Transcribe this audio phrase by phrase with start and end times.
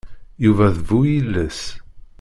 [0.43, 1.61] Yuba d bu-yiles.